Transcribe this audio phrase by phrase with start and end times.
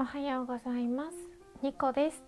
[0.00, 1.16] おはようございます。
[1.60, 2.22] ニコです。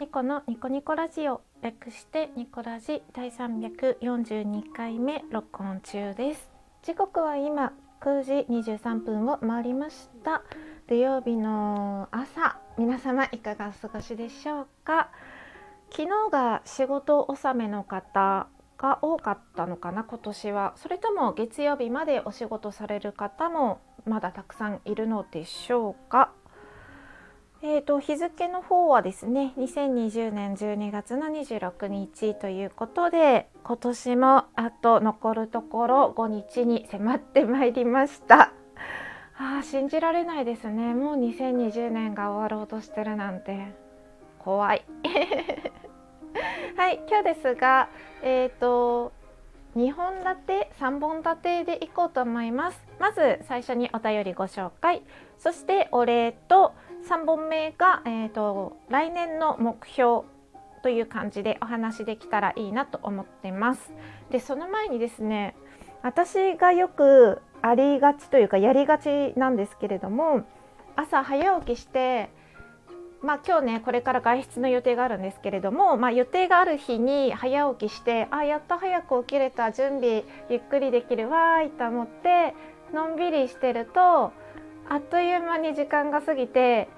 [0.00, 1.42] ニコのニコニコラジオ。
[1.60, 5.22] 略してニコラジ第342回目。
[5.30, 6.48] 録音中です。
[6.82, 10.42] 時刻は今9時23分を回りました。
[10.88, 12.58] 土曜日の朝。
[12.78, 15.10] 皆様いかがお過ごしでしょうか？
[15.90, 18.46] 昨日が仕事納めの方
[18.78, 20.04] が多かったのかな？
[20.04, 20.72] 今年は。
[20.76, 26.32] それとも月曜日までお仕事される方もまだたくさんいるのでしょうか？
[27.64, 38.52] えーと、日付の方はですね2020年12月の26日ということで今年もあと残るところ5日に迫ってまいりました。
[39.38, 40.92] あー信じられないですね。
[40.92, 43.72] もう2020年が終わろうとしてるなんて。
[44.40, 44.84] 怖い。
[46.76, 47.88] はい今日ですが
[48.22, 49.12] えっ、ー、と
[49.76, 52.84] 2本立て3本立てでいこうと思います。
[52.98, 55.04] まず最初にお便りご紹介。
[55.38, 56.74] そしてお礼と
[57.08, 60.22] 3本目が、えーと、来年の目標
[60.82, 63.92] という感じでお話できたらいいなと思ってます。
[64.30, 65.54] でその前にですね
[66.02, 70.44] 私がよくありがちというかやりがちなんですけれども
[70.96, 72.30] 朝早起きして
[73.22, 82.52] まあ、今日ねこれから外出の予定があるんですけれども、まあ、予定がある日に早起きしてあやっと早く起きれた準備ゆっくりできるわーいと思って
[82.92, 84.32] のんびりしてると
[84.88, 86.88] あっという間に時間が過ぎて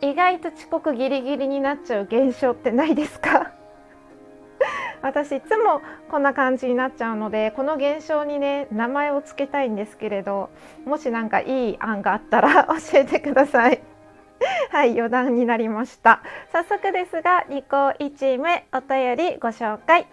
[0.00, 3.52] 意外と遅刻ギリギリになっちゃう現象ってないですか？
[5.02, 5.80] 私いつも
[6.10, 10.50] こんな感じになっちゃうのでこの現象にね名前を付けたいんですけれど
[10.84, 13.80] もし何かいい案があったら 教えてください。
[14.70, 16.20] はい余談になりました。
[16.52, 20.06] 早速ですが2個1目お便りご紹介。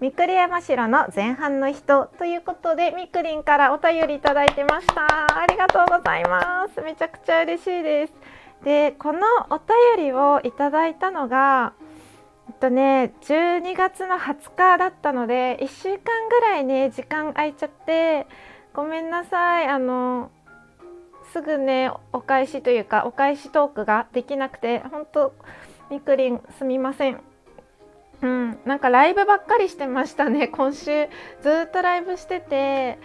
[0.00, 5.06] みくり山城の前半の人ということでみくりんからお便りいただいてました。
[5.40, 6.80] ありがとうございます。
[6.82, 8.12] めちゃくちゃ嬉しいです。
[8.64, 11.74] でこのお便りをいただいたのが
[12.48, 18.26] えっとね12月の20日だったので1週間ぐらいね時間空いちゃって
[18.74, 19.68] ごめんなさい。
[19.68, 20.30] あの
[21.32, 25.32] すぐねお返しというかお返しトークができなくて本当
[25.90, 27.20] みくりんすみません。
[28.24, 30.48] うん、なんかライブばっかりしてましたね。
[30.56, 31.08] 今週
[31.42, 32.98] ずっとライブしてて。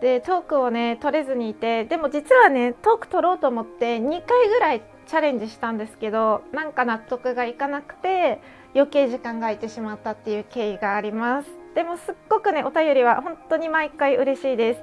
[0.00, 1.84] でトークをね取れずにいて。
[1.84, 8.40] でも実はねトーク取ろうと思って2回ぐらいチャレンジしたんですけどなんか納得がいかなくて
[8.74, 11.50] 余計時間が空いてしまったっていう経緯があります。
[11.74, 14.82] でもすっごくねお便りは本当に毎回嬉しいです。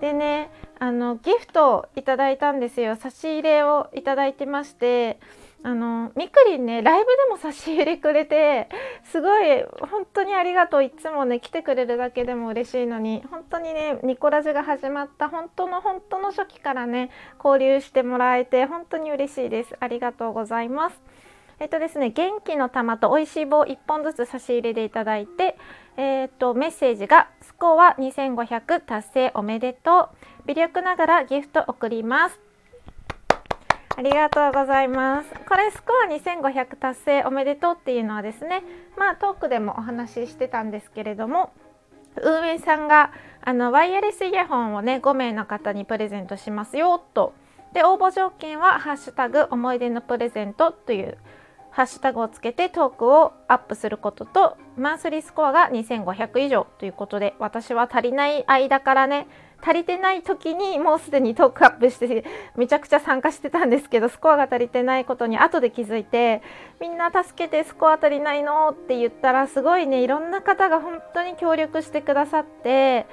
[0.00, 2.96] でねあのギフトをいただいたんですよ。
[2.96, 5.20] 差し入れをいただいてまして。
[5.62, 8.68] あのみくりんねライブでも差し入れくれて
[9.10, 17.10] すごい本当にありがとういつもね来てくれるだけでも嬉しいのに本当にねニコラジが始まった本当の本当の初期からね
[17.42, 19.76] 交流してもらえて本当に嬉しいです。
[19.80, 21.00] ありがとうございます。
[21.58, 25.56] えっとですね元気の玉と美味しい棒1本ずつ差し入れでいただいて
[25.96, 30.26] えー、っとメッセージがスコア2500達成おめでとう。
[30.46, 32.45] 微力ながらギフト送ります。
[33.98, 35.30] ありがとうございます。
[35.48, 38.62] これスコア2500達成おめでとうっていうのはですね、
[38.98, 41.50] まあトークでもお話ししてたんですけれども、
[42.22, 43.10] 運営さんが
[43.42, 47.32] あのワイヤレスイヤホンをね5名の方にプレゼントしますよと。
[47.72, 51.16] で応募条件はハッシュタグ思い出のプレゼントという
[51.70, 59.26] ハッシュタグをつけてトークをアップすることとマンスリースコアが2500以上ということで私は足りない間からね
[59.62, 62.24] 足りてない時にもうすでにトークアップして
[62.56, 66.42] めちゃくちゃ参加してたんですけどスコアが足りてないことに後で気づいて
[66.80, 73.06] みんな助けてスコア足りないのって言ったらすごいねいろんな方が本当に協力してくださって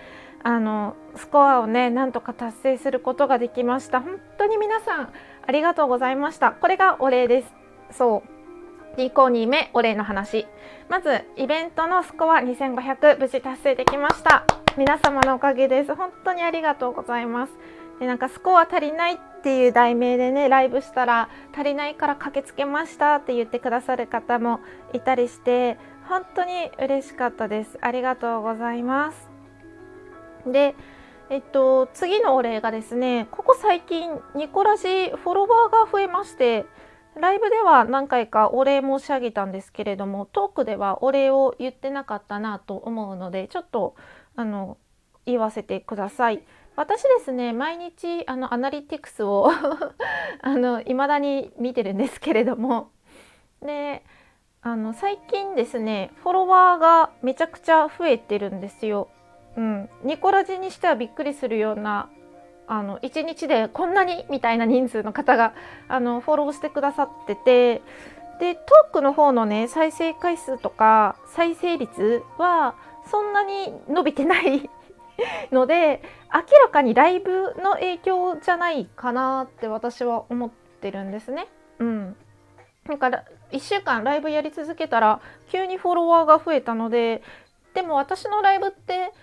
[0.44, 4.02] あのスコアをねなんとか達成することができました。
[4.02, 5.14] 本当に皆さん
[5.48, 6.52] ありがとうございました。
[6.52, 7.54] これがお礼です。
[7.92, 8.33] そう。
[8.98, 10.46] 2個2目お礼の話。
[10.88, 14.46] まずイベントのスコア2500無事達成できました。
[14.78, 15.96] 皆様のおかげです。
[15.96, 17.54] 本当にありがとうございます。
[18.00, 24.60] でなんかスコア足りないっていう題名でねライブしたら足りないから駆けつけましたって言ってくださる方も
[24.94, 27.80] いたりして本当に嬉しかったです。
[27.81, 29.28] ありがとうございます。
[30.45, 30.75] で
[31.31, 36.68] えっと次のお礼がですねここ最近ニコラジフォロワーが増えまして
[37.19, 43.95] ライブでは何回かお礼申し上げたんですけれどもトークではお礼を言ってなかったなと思うのでちょっと
[44.36, 44.77] あの
[45.25, 46.44] 言わせてください。
[46.75, 49.51] 私ですね毎日あのアナリティクスを
[50.42, 52.89] あの未だに見てるんですけれども
[53.62, 54.04] で
[54.63, 59.09] あの最近ですねフォロワーがめちゃくちゃ増えてるんですよ。
[59.56, 62.09] うん、ニコラジにしてはびっくりするような
[62.68, 65.54] あの1日でこんなにみたいな人数の方が
[65.88, 67.81] あのフォローしてくださってて
[68.39, 72.75] でトークの方のね再生回数とか再生率は
[73.10, 74.69] そんなに伸びてない
[75.51, 76.01] ので
[76.33, 80.50] 明らかにライブの影響じゃないかなって私は思っ
[80.81, 81.48] てるんですね。
[81.80, 82.16] うん、
[82.88, 87.21] だから1週間ライブやり続けたら急にフォロワーが増えたので
[87.74, 89.13] でも私のライブって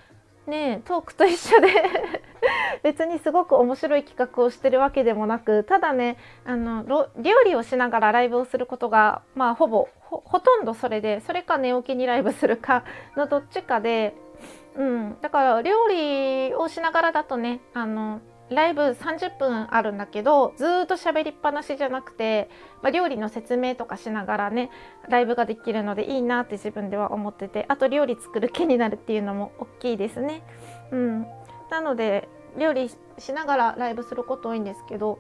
[0.47, 2.20] ねトークと一緒で
[2.83, 6.85] 別にすごく面白い企画をしてるわけでもなくただねあの
[7.17, 12.85] 料理をしながらライブをすることがまあほぼほとんどそれでそれか寝起きにライブするか
[13.17, 14.15] のどっちかで、
[14.77, 18.21] うん、だから料理をしながらだとねあの
[18.51, 22.51] ライブ30分あるんだけどずっと喋りっぱなしじゃなくて、
[22.83, 24.71] まあ、料理の説明とかしながらね
[25.09, 30.43] ライブができるのでいいなって自分では思っててあと料理作る気になるっていうのも大きいですね。
[30.91, 31.27] うん、
[31.71, 32.29] なので
[32.59, 35.19] 料理しながらライブすること多いんですけど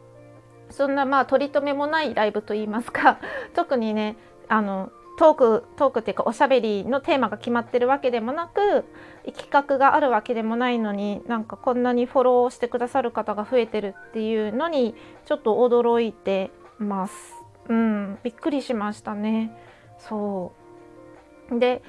[0.71, 3.19] そんなまあ取り留めもないライブといいますか
[3.55, 4.17] 特にね
[4.49, 8.85] あのトークトークっていうかおしゃべりのテーマが決まってるわけでもなく
[9.27, 14.95] 企画があるわけでもないのになんかこんなにフォローしてくださる方が増えてるっていうのに
[15.27, 17.35] ちょっと驚いてます。
[17.69, 19.57] うん、びっくりしましたね。
[19.99, 20.53] そ
[21.51, 21.83] うで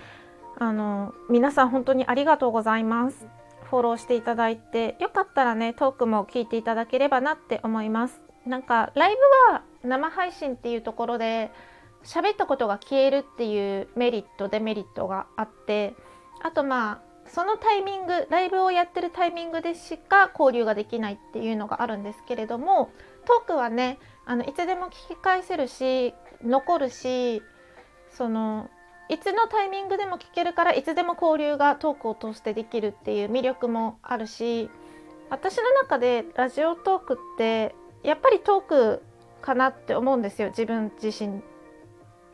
[0.58, 3.28] あの皆さん本当にありがとうございます。
[3.72, 8.22] フォローしていただいてよかったらねトークも聞いていただければなって思います。
[8.46, 9.16] なんかライ
[9.50, 11.52] ブは生配信っていうところで
[12.04, 15.94] 喋ったことが消えるっていうメリットデメリットがあって
[16.42, 22.90] あとまあそのタイミングライブをやってるタイミングでしか交流ができないっていうのがあるんですけれども
[23.26, 26.14] トークはねあのいつでも聞き返せるし
[26.44, 27.42] 残るし
[28.10, 28.70] その
[29.12, 34.70] いつのタイミングでも聞けるからいつでも交流がトークを通してできるっていう魅力もあるし
[35.30, 39.02] 私の中でラジオトークってやっぱりトーク
[39.42, 41.42] かなって思うんですよ自分自身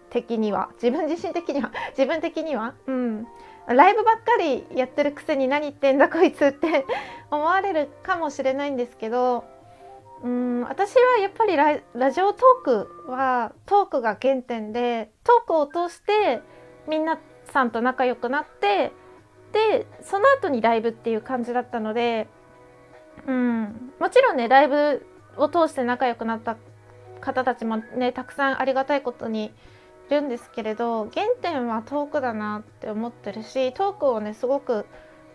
[0.09, 0.69] 的には。
[0.75, 1.71] 自分自身的には？
[1.97, 2.75] 自分的には？
[2.87, 3.27] うん。
[3.67, 6.85] ライブばっかりやってるくせに何言ってんだこいつって
[7.29, 9.43] 思われるかもしれないんですけど
[10.23, 16.41] うん私はやっぱりララジオトークはトークが原点でトークを通して
[16.87, 17.19] みんな
[17.51, 18.91] さんと仲良くなって
[19.51, 22.27] でその後にライブっていう感じだったので
[23.25, 25.05] うんもちろんねライブ
[25.37, 26.57] を通して仲良くなった
[27.21, 29.51] 方たちもねたくさんありがたいことに
[30.09, 34.85] いるんですけれど原点はトークだなって思ってるしトークをねすごく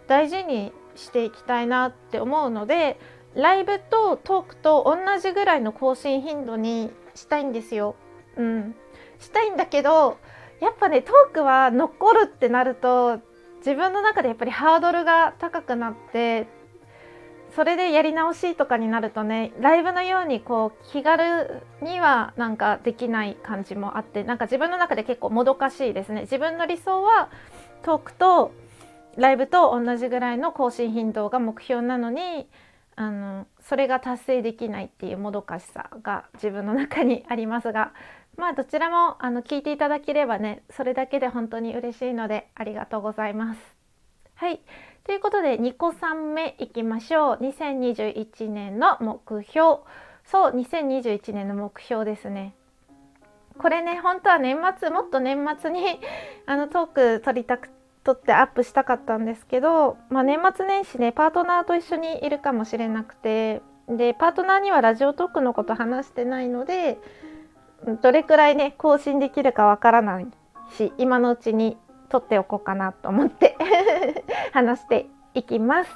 [0.06, 2.98] 大事にしていきたいなって思うので
[3.34, 7.96] ライブとトークと同じぐらいの更新頻度にしたいんですよ。
[8.36, 8.74] うん、
[9.20, 10.18] したいんだけど
[10.62, 13.18] やっぱねトークは残るってなると
[13.58, 16.46] 自分の中でやっぱりハードルが高くなって
[17.56, 26.22] それでやり直しとかになるとねライブのようにこう気軽にはなんかできない感じもあってなんか自分の中で結構もどかしいですね。
[26.22, 27.28] 自分の理想は
[27.82, 28.52] トークと
[29.16, 32.48] ライブと同じぐらいの更新頻度が目標なのに
[33.02, 37.92] あのそれが達成できないっていうもどかしさが自分の中にありますが
[38.38, 43.76] まあどちらもあの聞いていただければねそれだけで本当に嬉しいのでありがとうございます。
[44.36, 44.60] はい。
[45.04, 47.36] ということで2個3目いきましょう。
[47.42, 49.80] 2021年の目標。
[50.24, 52.54] そう2021年の目標ですね。
[53.58, 56.00] これね本当は年末もっと年末に
[56.46, 56.86] あのトー
[57.18, 66.98] ク撮りたくて撮ってアップしたかったんですけど、まあ、年末年始ねパートナーと一緒にいるかもしれなくてでパートナーにはラジオトークのこと話してないので
[68.02, 70.26] どれくらいね更新できるかわからない
[70.76, 71.76] し今のうちに
[72.08, 73.56] 撮っておこうかなと思って
[74.52, 75.90] 話していきます。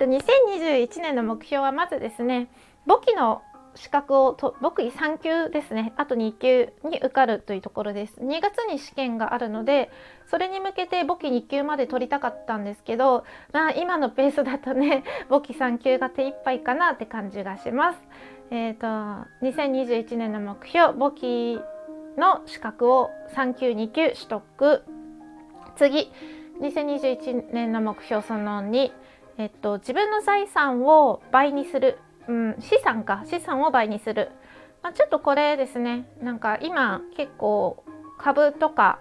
[0.00, 2.48] 2021年の目標はまずですね
[2.86, 3.42] 簿記の
[3.74, 5.92] 資格をと簿記3級ですね。
[5.96, 8.14] あと2級に受かるというところです。
[8.20, 9.90] 2月に試験があるので
[10.26, 18.02] それに向けて簿記2級まで取りたかったんですけどまあ今のペースだとね 簿記3級が手一杯かなって感じがします。
[18.50, 21.60] えっ、ー、と2021年の目標簿記
[22.16, 24.84] の資格を3級2級取得。
[25.76, 26.12] 次
[26.60, 28.92] 2021年の目標その2、
[29.38, 34.30] えっと、自分の財産を倍にする、うん、資産か資産を倍にする、
[34.82, 36.08] まあ、ちょっとこれですね。
[36.22, 37.84] なんか今結構
[38.18, 38.98] 株とか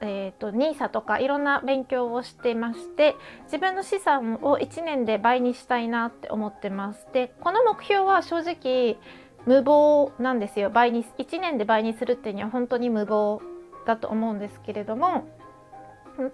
[0.00, 7.06] えーと、NISA とかいろんな勉強をしてまして自分の資産を1年で倍にしたいなって思ってます。
[7.12, 8.98] でこの目標は正直
[9.46, 10.70] 無謀なんですよ。
[10.70, 13.42] 倍に1年で倍にするっていうには本当に無謀
[13.86, 15.26] だと思うんですけれども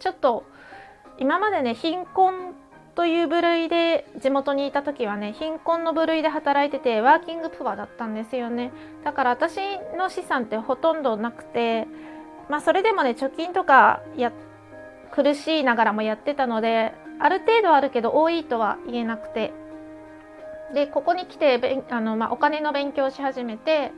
[0.01, 0.45] ちょっと
[1.19, 2.53] 今までね貧困っ
[2.95, 8.71] という部類で地元にいた時はね貧困の部類で働いててワーキングプアだったんですよね。
[9.05, 9.59] だから私
[9.97, 11.87] の資産ってほとんどなくて
[12.49, 14.33] まあそれでもね貯金とかや
[15.11, 19.53] 苦しいながらもやってたのである程度はあるけど多いとは言えなくて。
[20.73, 23.93] でここに来てあの、まあ、お金の勉強をし始めて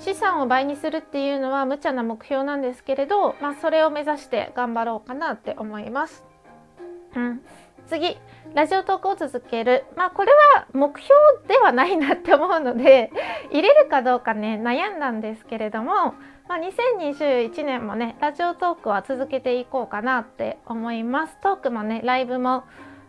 [0.00, 6.24] 資産を倍にするっていうのは無茶な目標なんですけれど、まあ、それを目指して頑張ろうかなって思います。
[7.16, 7.40] うん、
[7.88, 8.18] 次
[8.54, 9.84] ラジオトークを続ける。
[9.96, 11.14] まあこれは目標
[11.48, 13.10] ではないなって思うので
[13.50, 16.14] 入れるかどうかね悩んだんですけれども、
[16.48, 21.38] まあ、2021年もねラジオトークは続けていこうかなって思います。
[21.40, 22.64] トークもねライブも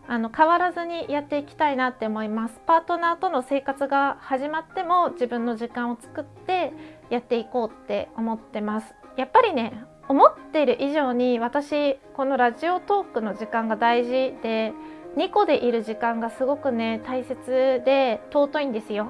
[0.08, 2.60] あの変わらずにやっていきたいなって思います。
[2.66, 6.72] パートナーとの生活が始まっても自分の時間を作って
[7.10, 8.94] やっていこうって思ってます。
[9.16, 14.72] やっぱりね思ってる以上に私このラジオトークの時間が大事で
[15.16, 19.06] 2個でいる時間がすごくね大切で尊いんですよ。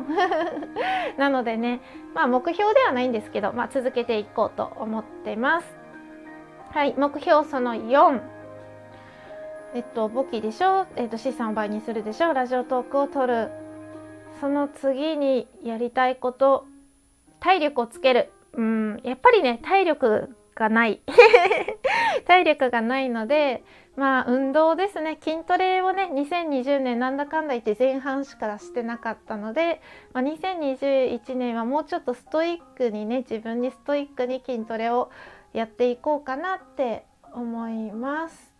[1.16, 1.80] なのでね
[2.14, 5.74] まあ目標ではないんですけど、まあ、続けていこうと思ってます。
[6.72, 8.20] はい目標その4
[9.72, 12.34] えっと簿記でしょ、えっと、資産を倍にするでしょ？
[12.34, 13.50] ラジオトークを取る。
[14.38, 16.66] その次にやりたいこと
[17.40, 18.30] 体力をつける。
[18.52, 21.00] うんやっぱりね体力がない。
[22.28, 23.64] 体力がないので
[23.96, 25.18] まあ運動ですね。
[25.20, 29.80] 筋トレをね2020年なんだかんだ言って前半しかしてなかったので、
[30.12, 35.10] まあ、2021年はもうちょっとストイックにね自分にストイックに筋トレを
[35.54, 38.54] やっていこうかなって思います。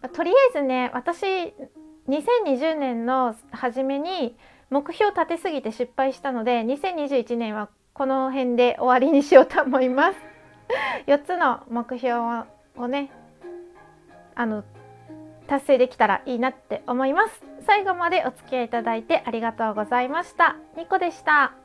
[0.00, 1.54] まとりあえずね私
[2.08, 4.36] 2020年の初めに
[4.70, 10.31] 目標を立てすぎて失敗したので2021年はこの辺で終わりにしようと思います。
[11.06, 12.44] 4つの目標
[12.76, 13.10] をね
[14.34, 14.64] あの
[15.46, 17.42] 達成できたらいいなって思います。
[17.60, 20.56] 最後までお付き合いいただいてありがとうございました。
[20.76, 21.61] ニコでした。